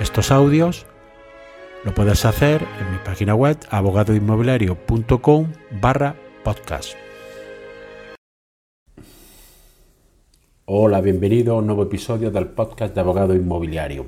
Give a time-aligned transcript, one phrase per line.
[0.00, 0.86] estos audios,
[1.84, 6.94] lo puedes hacer en mi página web abogadoinmobiliario.com barra podcast.
[10.66, 14.06] Hola, bienvenido a un nuevo episodio del podcast de Abogado Inmobiliario.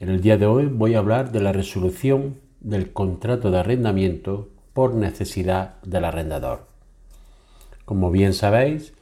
[0.00, 4.48] En el día de hoy voy a hablar de la resolución del contrato de arrendamiento
[4.72, 6.66] por necesidad del arrendador.
[7.84, 8.94] Como bien sabéis,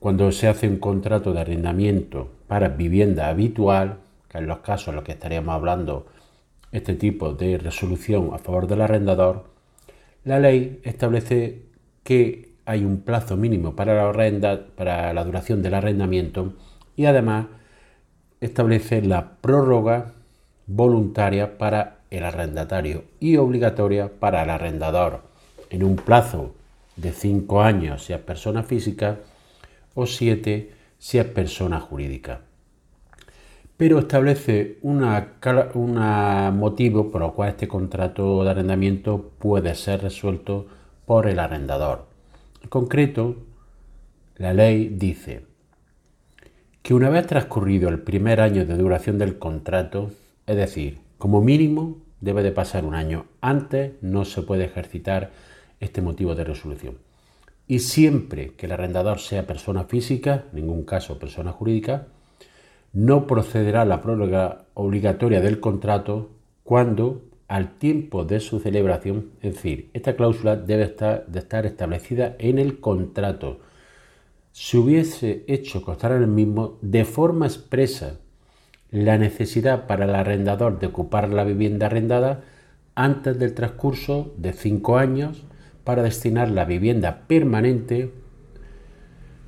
[0.00, 4.96] cuando se hace un contrato de arrendamiento para vivienda habitual, que en los casos en
[4.96, 6.06] los que estaríamos hablando
[6.72, 9.44] este tipo de resolución a favor del arrendador,
[10.24, 11.62] la ley establece
[12.04, 16.52] que hay un plazo mínimo para la, para la duración del arrendamiento
[16.96, 17.46] y además
[18.40, 20.12] establece la prórroga
[20.66, 25.22] voluntaria para el arrendatario y obligatoria para el arrendador
[25.70, 26.54] en un plazo
[26.96, 29.18] de 5 años si es persona física
[29.94, 32.40] o 7 si es persona jurídica.
[33.78, 35.00] Pero establece un
[36.58, 40.66] motivo por el cual este contrato de arrendamiento puede ser resuelto
[41.06, 42.06] por el arrendador.
[42.60, 43.36] En concreto,
[44.36, 45.46] la ley dice
[46.82, 50.10] que una vez transcurrido el primer año de duración del contrato,
[50.46, 53.26] es decir, como mínimo debe de pasar un año.
[53.40, 55.30] Antes no se puede ejercitar
[55.78, 56.98] este motivo de resolución.
[57.68, 62.08] Y siempre que el arrendador sea persona física, en ningún caso persona jurídica,
[62.98, 66.30] no procederá la prórroga obligatoria del contrato
[66.64, 72.34] cuando al tiempo de su celebración, es decir, esta cláusula debe estar, de estar establecida
[72.40, 73.60] en el contrato,
[74.50, 78.18] se hubiese hecho constar en el mismo de forma expresa
[78.90, 82.42] la necesidad para el arrendador de ocupar la vivienda arrendada
[82.96, 85.44] antes del transcurso de cinco años
[85.84, 88.12] para destinar la vivienda permanente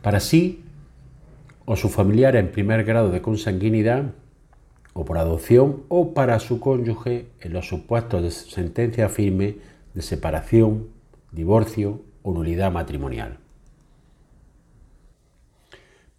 [0.00, 0.61] para sí
[1.64, 4.12] o su familiar en primer grado de consanguinidad
[4.94, 9.56] o por adopción o para su cónyuge en los supuestos de sentencia firme
[9.94, 10.88] de separación,
[11.30, 13.38] divorcio o nulidad matrimonial.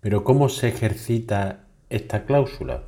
[0.02, 2.84] Pero ¿cómo se ejercita esta cláusula?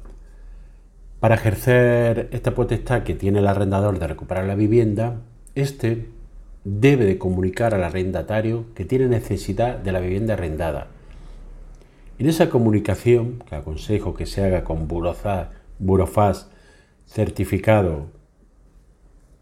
[1.19, 5.21] Para ejercer esta potestad que tiene el arrendador de recuperar la vivienda,
[5.55, 6.09] éste
[6.65, 10.87] debe de comunicar al arrendatario que tiene necesidad de la vivienda arrendada.
[12.17, 16.47] En esa comunicación, que aconsejo que se haga con Burofaz
[17.05, 18.07] certificado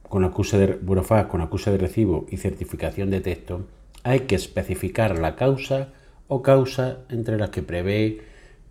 [0.09, 3.67] con acuse de Burofaz con acuse de recibo y certificación de texto,
[4.03, 5.89] hay que especificar la causa
[6.27, 8.21] o causa entre las que prevé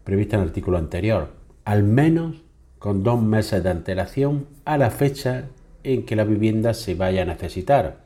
[0.03, 1.31] prevista en el artículo anterior,
[1.65, 2.43] al menos
[2.81, 5.45] con dos meses de antelación a la fecha
[5.85, 7.99] en que la vivienda se vaya a necesitar.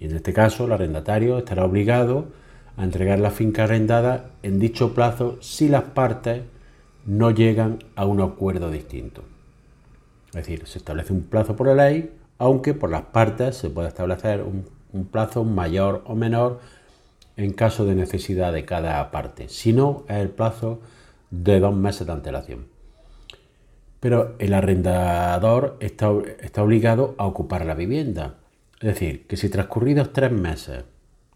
[0.00, 2.32] Y en este caso, el arrendatario estará obligado
[2.78, 6.42] a entregar la finca arrendada en dicho plazo si las partes
[7.04, 9.24] no llegan a un acuerdo distinto.
[10.28, 13.88] Es decir, se establece un plazo por la ley, aunque por las partes se puede
[13.88, 14.64] establecer un,
[15.10, 16.60] plazo mayor o menor
[17.36, 19.48] en caso de necesidad de cada parte.
[19.48, 20.80] Si no, es el plazo
[21.30, 22.78] de dos meses de antelación
[24.00, 28.36] pero el arrendador está, obligado a ocupar la vivienda.
[28.80, 30.84] Es decir, que si transcurridos tres meses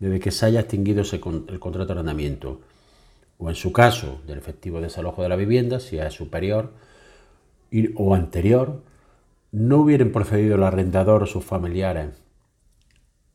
[0.03, 2.61] desde que se haya extinguido el contrato de arrendamiento,
[3.39, 6.73] o en su caso del efectivo desalojo de la vivienda, si es superior
[7.95, 8.83] o anterior,
[9.53, 12.21] no hubieran procedido el arrendador o sus familiares,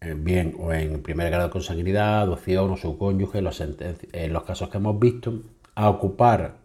[0.02, 4.68] eh, bien o en primer grado de consanguinidad, adopción o su cónyuge, en los casos
[4.68, 6.58] que hemos visto, a ocupar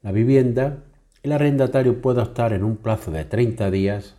[0.00, 0.84] la vivienda,
[1.22, 4.14] el arrendatario puede optar en un plazo de 30 días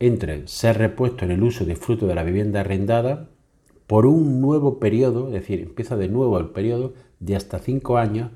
[0.00, 3.28] entre ser repuesto en el uso y disfruto de la vivienda arrendada
[3.88, 8.30] por un nuevo periodo, es decir, empieza de nuevo el periodo de hasta 5 años,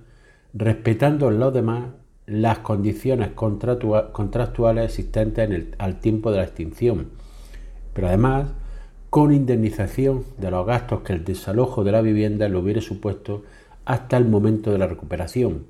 [0.54, 1.90] respetando en los demás
[2.26, 7.10] las condiciones contractuales existentes al tiempo de la extinción,
[7.92, 8.50] pero además
[9.10, 13.42] con indemnización de los gastos que el desalojo de la vivienda le hubiera supuesto
[13.84, 15.66] hasta el momento de la recuperación,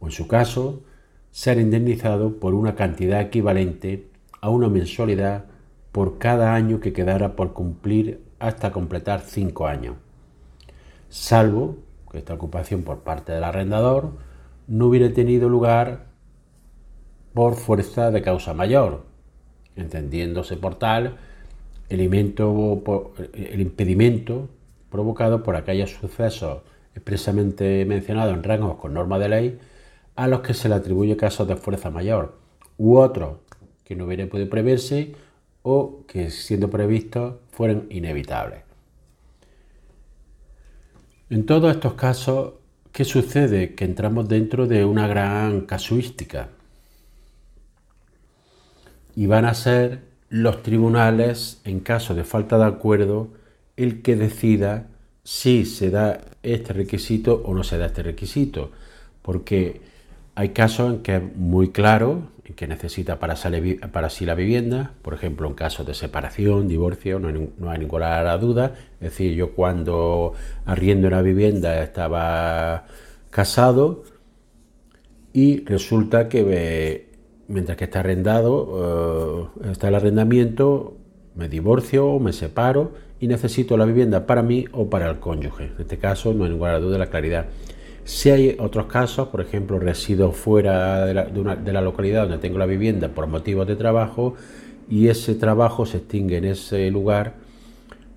[0.00, 0.82] o en su caso,
[1.30, 4.08] ser indemnizado por una cantidad equivalente
[4.42, 5.46] a una mensualidad
[5.92, 9.94] por cada año que quedara por cumplir hasta completar cinco años,
[11.08, 11.76] salvo
[12.10, 14.14] que esta ocupación por parte del arrendador
[14.66, 16.06] no hubiera tenido lugar
[17.34, 19.04] por fuerza de causa mayor,
[19.76, 21.18] entendiéndose por tal
[21.88, 22.00] el,
[23.60, 24.48] impedimento
[24.90, 26.62] provocado por aquellos sucesos
[26.96, 29.58] expresamente mencionados en rangos con norma de ley
[30.16, 32.36] a los que se le atribuye casos de fuerza mayor,
[32.76, 33.36] u otros
[33.84, 35.14] que no hubiera podido preverse
[35.62, 38.60] o que siendo previstos fueran inevitables.
[41.30, 42.54] En todos estos casos,
[42.90, 43.74] ¿qué sucede?
[43.74, 46.48] Que entramos dentro de una gran casuística
[49.14, 53.28] y van a ser los tribunales, en caso de falta de acuerdo,
[53.76, 54.86] el que decida
[55.24, 58.70] si se da este requisito o no se da este requisito,
[59.20, 59.80] porque
[60.34, 65.14] hay casos en que es muy claro en que necesita para, sí la vivienda, por
[65.14, 68.74] ejemplo, en casos de separación, divorcio, no hay, ninguna duda.
[69.00, 70.32] Es decir, yo cuando
[70.64, 72.86] arriendo una vivienda estaba
[73.30, 74.04] casado
[75.32, 77.08] y resulta que
[77.48, 80.96] mientras que está arrendado, eh, está el arrendamiento,
[81.34, 85.66] me divorcio, me separo y necesito la vivienda para mí o para el cónyuge.
[85.66, 87.46] En este caso no hay ninguna duda de la claridad.
[88.04, 93.08] Si hay otros casos, por ejemplo, resido fuera de la, localidad donde tengo la vivienda
[93.08, 94.34] por motivos de trabajo
[94.90, 97.34] y ese trabajo se extingue en ese lugar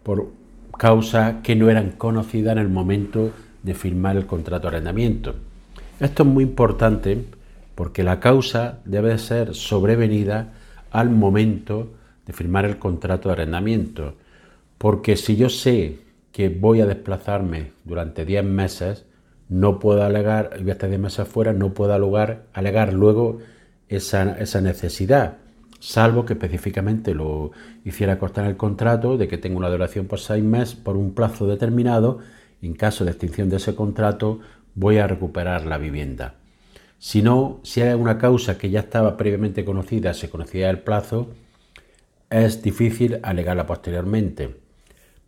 [0.02, 0.32] por
[0.78, 5.36] causas que no eran conocidas en el momento de firmar el contrato de arrendamiento.
[6.00, 7.24] Esto es muy importante
[7.76, 10.54] porque la causa debe ser sobrevenida
[10.92, 11.94] al momento
[12.26, 14.16] de firmar el contrato de arrendamiento.
[14.78, 16.00] Porque si yo sé
[16.32, 19.06] que voy a desplazarme durante 10 meses,
[19.50, 23.40] no puedo alegar, voy a estar 10 meses fuera, no puedo alegar, luego
[23.90, 25.38] esa, esa, necesidad,
[25.80, 27.52] salvo que específicamente lo
[27.84, 31.14] hiciera constar en el contrato de que tengo una duración por 6 meses, por un
[31.14, 32.20] plazo determinado,
[32.62, 34.40] en caso de extinción de ese contrato,
[34.74, 36.36] voy a recuperar la vivienda.
[36.98, 41.30] Si no, si hay una causa que ya estaba previamente conocida, se conocía el plazo,
[42.30, 44.56] es difícil alegarla posteriormente.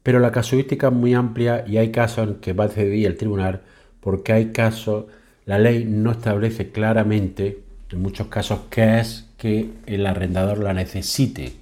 [0.02, 3.18] Pero la casuística es muy amplia y hay casos en que va a decidir el
[3.18, 3.62] tribunal
[4.08, 5.08] porque hay casos,
[5.46, 7.62] la ley no establece claramente,
[7.92, 11.58] en muchos casos, qué es que el arrendador la necesite.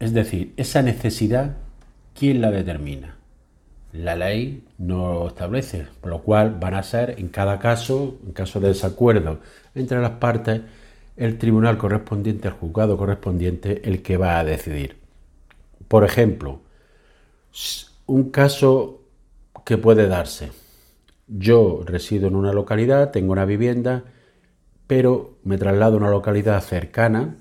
[0.00, 1.56] Es decir, esa necesidad,
[2.14, 3.16] ¿quién la determina?
[3.94, 8.32] La ley no lo establece, por lo cual van a ser en cada caso, en
[8.32, 9.40] caso de desacuerdo
[9.74, 10.60] entre las partes,
[11.16, 14.98] el tribunal correspondiente, el juzgado correspondiente, el que va a decidir.
[15.88, 16.60] Por ejemplo,
[18.04, 19.00] un caso
[19.64, 20.67] que puede darse.
[21.28, 24.04] Yo resido en una localidad, tengo una vivienda,
[24.86, 27.36] pero me traslado a una localidad cercana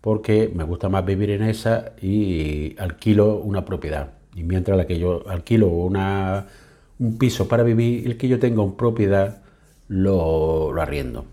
[0.00, 4.12] porque me gusta más vivir en esa y alquilo una propiedad.
[4.36, 8.76] Y mientras la que yo alquilo un piso para vivir, el que yo tenga una
[8.76, 9.42] propiedad
[9.88, 11.24] lo, arriendo.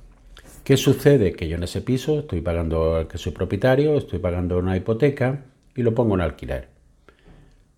[0.64, 1.34] ¿Qué sucede?
[1.34, 5.44] Que yo en ese piso estoy pagando, que soy propietario, estoy pagando una hipoteca
[5.76, 6.73] y lo pongo en alquiler.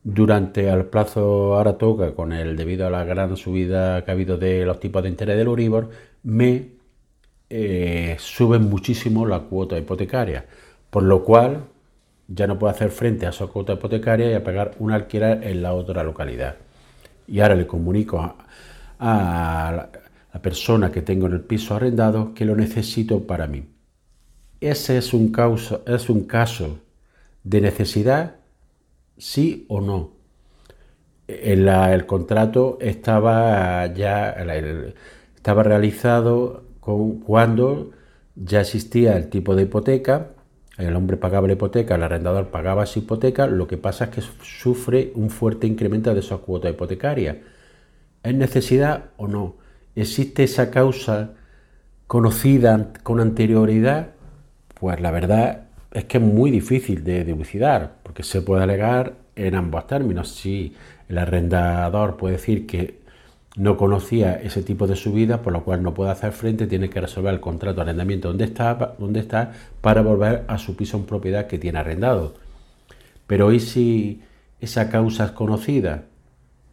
[0.08, 4.38] Durante el plazo ahora toca, con el debido a la gran subida que ha habido
[4.38, 5.90] de los tipos de interés del Uribor,
[6.22, 6.70] me
[7.50, 10.46] eh, suben muchísimo la cuota hipotecaria,
[10.92, 11.64] por lo cual
[12.28, 15.64] ya no puedo hacer frente a esa cuota hipotecaria y a pagar un alquiler en
[15.64, 16.58] la otra localidad.
[17.28, 18.36] Y ahora le comunico
[19.00, 19.90] a,
[20.32, 23.64] la, persona que tengo en el piso arrendado que lo necesito para mí.
[24.62, 25.34] Ese es un,
[25.88, 26.78] es un caso
[27.44, 28.36] de necesidad
[29.18, 30.12] sí o no.
[31.28, 34.36] el contrato estaba ya
[35.36, 37.92] estaba realizado con, cuando
[38.36, 40.32] ya existía el tipo de hipoteca,
[40.78, 44.22] el hombre pagaba la hipoteca, el arrendador pagaba esa hipoteca, lo que pasa es que
[44.22, 47.42] sufre un fuerte incremento de esa cuota hipotecaria.
[48.24, 49.56] ¿Es necesidad o no?
[49.96, 51.32] ¿Existe esa causa
[52.08, 54.10] conocida con anterioridad?
[54.80, 55.65] Pues la verdad
[55.96, 60.28] es que es muy difícil de dilucidar, porque se puede alegar en ambos términos.
[60.28, 60.76] Si
[61.08, 63.00] el arrendador puede decir que
[63.56, 67.00] no conocía ese tipo de subida, por lo cual no puede hacer frente, tiene que
[67.00, 71.06] resolver el contrato de arrendamiento donde está, donde está para volver a su piso en
[71.06, 72.34] propiedad que tiene arrendado.
[73.26, 74.22] Pero ¿y si
[74.60, 76.04] esa causa es conocida?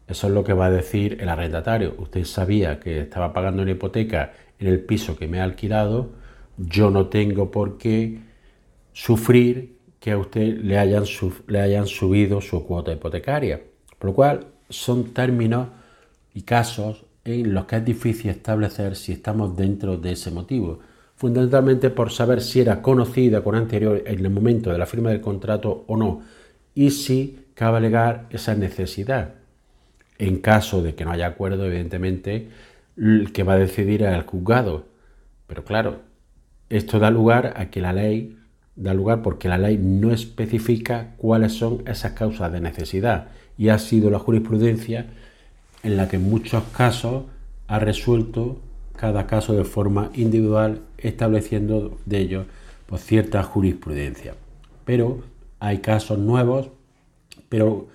[0.09, 1.95] Eso es lo que va a decir el arrendatario.
[1.97, 6.11] Usted sabía que estaba pagando una hipoteca en el piso que me ha alquilado,
[6.59, 8.32] yo no tengo por qué
[8.93, 11.05] sufrir que a usted le hayan,
[11.47, 13.61] le hayan subido su cuota hipotecaria.
[13.99, 15.69] Por lo cual son términos
[16.35, 20.81] y casos en los que es difícil establecer si estamos dentro de ese motivo,
[21.15, 25.21] fundamentalmente por saber si era conocida con anterior en el momento de la firma del
[25.21, 26.23] contrato o no,
[26.75, 29.35] y si cabe alegar esa necesidad.
[30.19, 32.49] En caso de que no haya acuerdo, evidentemente,
[32.97, 34.87] el que va a decidir es el juzgado.
[35.47, 36.01] Pero claro,
[36.69, 38.39] Esto da lugar a que la ley
[38.77, 43.79] da lugar porque la ley no especifica cuáles son esas causas de necesidad y ha
[43.79, 45.07] sido la jurisprudencia
[45.83, 47.25] en la que en muchos casos
[47.67, 48.61] ha resuelto
[48.97, 52.45] cada caso de forma individual estableciendo de ello
[52.87, 54.35] pues, cierta jurisprudencia.
[54.85, 55.23] Pero
[55.61, 56.71] hay casos nuevos,
[57.49, 57.89] pero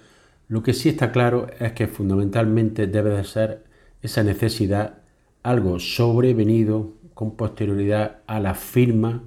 [0.47, 3.63] lo que sí está claro es que fundamentalmente debe de ser
[4.01, 4.99] esa necesidad
[5.43, 9.23] algo sobrevenido con posterioridad a la firma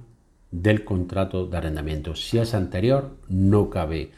[0.51, 2.15] del contrato de arrendamiento.
[2.15, 4.11] Si es anterior, no cabe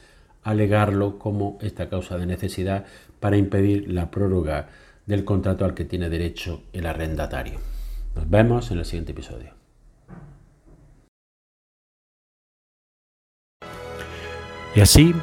[0.44, 2.86] alegarlo como esta causa de necesidad
[3.20, 4.70] para impedir la prórroga
[5.06, 7.60] del contrato al que tiene derecho el arrendatario.
[8.16, 9.54] Nos vemos en el siguiente episodio.
[14.76, 15.14] Y así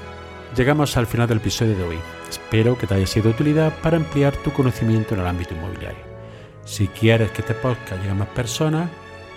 [0.56, 1.98] llegamos al final del episodio de hoy.
[2.28, 6.04] Espero que te haya sido de utilidad para ampliar tu conocimiento en el ámbito inmobiliario.
[6.64, 8.88] Si quieres que este podcast llegue a más personas,